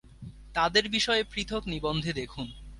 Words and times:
তাদের 0.53 0.89
বিষয়ে 0.89 1.23
পৃথক 1.33 1.63
নিবন্ধে 1.67 2.11
দেখুন। 2.13 2.47